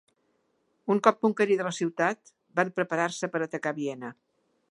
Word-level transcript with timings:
Un 0.93 1.01
cop 1.07 1.19
conquerida 1.25 1.67
la 1.67 1.73
ciutat, 1.81 2.33
van 2.61 2.73
preparar-se 2.79 3.31
per 3.35 3.45
atacar 3.49 3.77
Viena. 3.81 4.13